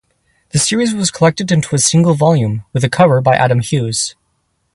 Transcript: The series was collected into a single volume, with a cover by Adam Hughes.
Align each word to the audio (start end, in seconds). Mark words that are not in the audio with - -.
The 0.49 0.57
series 0.57 0.95
was 0.95 1.11
collected 1.11 1.51
into 1.51 1.75
a 1.75 1.77
single 1.77 2.15
volume, 2.15 2.63
with 2.73 2.83
a 2.83 2.89
cover 2.89 3.21
by 3.21 3.35
Adam 3.35 3.59
Hughes. 3.59 4.15